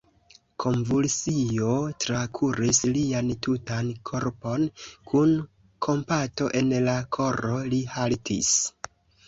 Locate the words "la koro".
6.91-7.55